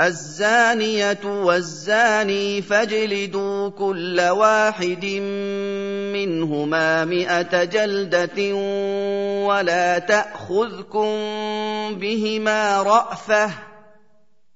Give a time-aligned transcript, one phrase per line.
[0.00, 5.04] الزانية والزاني فاجلدوا كل واحد
[6.18, 8.54] منهما مئة جلدة
[9.46, 11.08] ولا تأخذكم
[12.00, 13.50] بهما رأفةٌ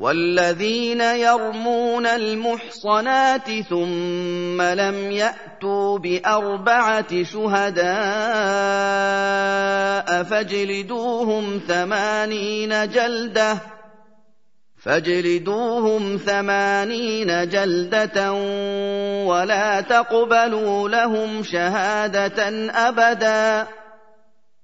[0.00, 13.58] والذين يرمون المحصنات ثم لم ياتوا باربعه شهداء فاجلدوهم ثمانين جلده
[14.84, 18.32] فاجلدوهم ثمانين جلدة
[19.26, 22.48] ولا تقبلوا لهم شهادة
[22.88, 23.66] أبداً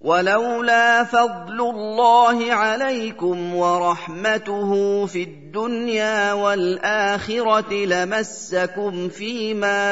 [0.00, 9.84] ولولا فضل الله عليكم ورحمته في الدنيا والاخره لمسكم فيما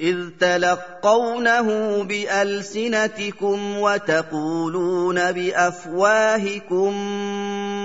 [0.00, 1.66] اذ تلقونه
[2.04, 6.94] بالسنتكم وتقولون بافواهكم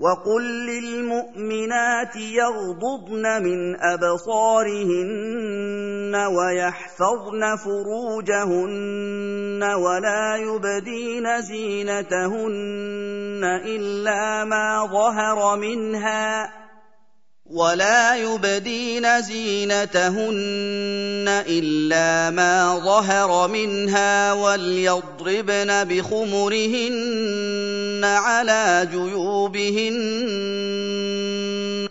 [0.00, 16.52] وقل للمؤمنات يغضضن من ابصارهن ويحفظن فروجهن ولا يبدين زينتهن الا ما ظهر منها
[17.50, 26.90] ولا يبدين زينتهن الا ما ظهر منها وليضربن بخمرهن
[28.04, 31.88] على جيوبهن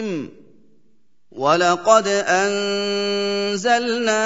[0.00, 0.40] حميم
[1.32, 4.22] ولقد انزلنا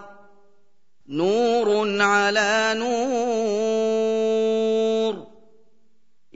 [1.11, 5.15] نور على نور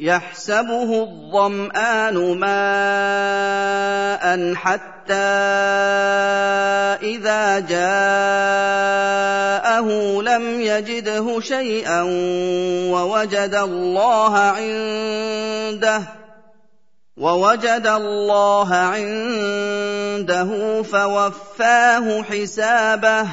[0.00, 5.34] يحسبه الظمان ماء حتى
[7.12, 9.88] اذا جاءه
[10.22, 12.02] لم يجده شيئا
[12.92, 16.02] ووجد الله عنده
[17.16, 20.48] ووجد الله عنده
[20.82, 23.26] فوفاه حسابه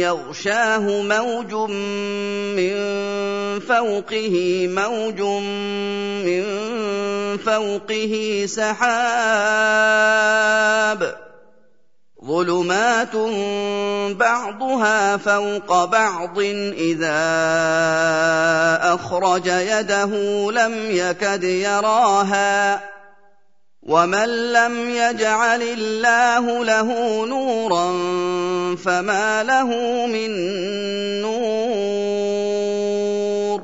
[0.00, 1.54] يغشاه موج
[2.58, 2.74] من
[3.60, 4.34] فوقه
[4.68, 5.20] موج
[6.26, 6.42] من
[7.38, 8.14] فوقه
[8.46, 11.00] سحاب
[12.24, 13.14] ظلمات
[14.16, 17.20] بعضها فوق بعض اذا
[18.94, 20.06] اخرج يده
[20.52, 22.80] لم يكد يراها
[23.88, 26.90] ومن لم يجعل الله له
[27.26, 27.86] نورا
[28.76, 29.66] فما له
[30.06, 30.30] من
[31.22, 33.62] نور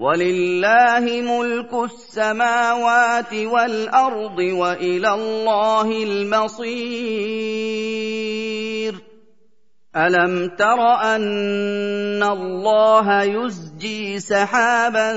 [0.00, 8.94] وَلِلَّهِ مُلْكُ السَّمَاوَاتِ وَالْأَرْضِ وَإِلَى اللَّهِ الْمَصِيرُ
[9.96, 10.80] الم تر
[11.16, 15.08] ان الله يزجي سحابا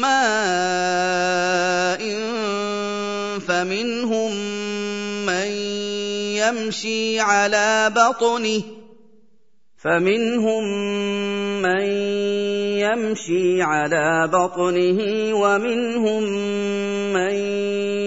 [0.00, 2.02] ماء
[3.48, 4.32] فمنهم
[5.26, 5.48] من
[6.40, 8.62] يمشي على بطنه
[9.82, 10.64] فمنهم
[11.62, 11.84] من
[12.78, 15.00] يمشي على بطنه
[15.34, 16.22] ومنهم
[17.12, 17.34] من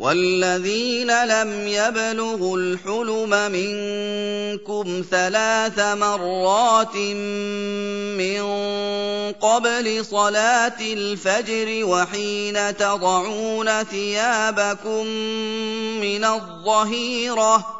[0.00, 6.96] والذين لم يبلغوا الحلم منكم ثلاث مرات
[8.16, 8.42] من
[9.32, 15.06] قبل صلاه الفجر وحين تضعون ثيابكم
[16.00, 17.79] من الظهيره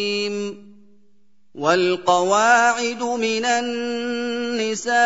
[1.61, 4.97] والقواعد من النساء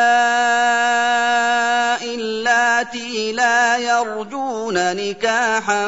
[2.16, 5.86] اللاتي لا يرجون نكاحا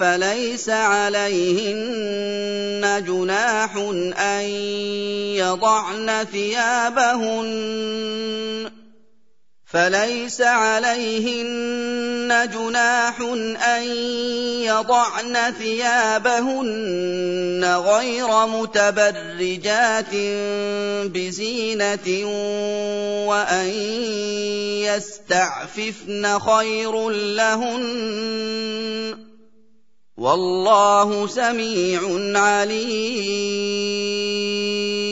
[0.00, 3.76] فليس عليهن جناح
[4.18, 4.42] ان
[5.38, 8.71] يضعن ثيابهن
[9.72, 13.20] فليس عليهن جناح
[13.76, 13.82] ان
[14.62, 20.12] يضعن ثيابهن غير متبرجات
[21.14, 22.08] بزينه
[23.28, 23.66] وان
[24.86, 29.18] يستعففن خير لهن
[30.16, 32.00] والله سميع
[32.40, 35.11] عليم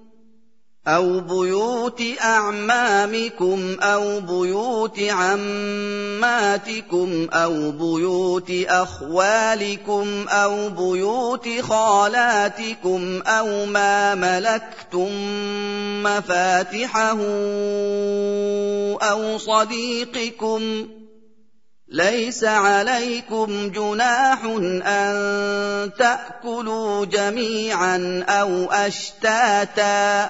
[0.87, 15.09] أو بيوت أعمامكم أو بيوت عماتكم أو بيوت أخوالكم أو بيوت خالاتكم أو ما ملكتم
[16.03, 17.23] مفاتحه
[19.11, 21.01] أو صديقكم ۖ
[21.91, 24.43] ليس عليكم جناح
[24.85, 30.29] ان تاكلوا جميعا او اشتاتا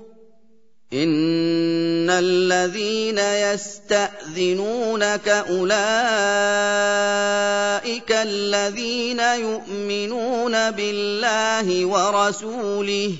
[0.93, 13.13] ان الذين يستاذنونك اولئك الذين يؤمنون بالله ورسوله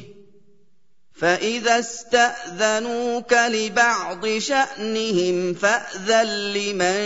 [1.19, 6.97] فاذا استاذنوك لبعض شانهم فاذن لمن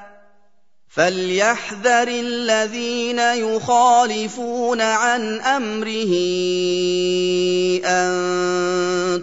[0.93, 6.11] فليحذر الذين يخالفون عن امره
[7.87, 8.11] ان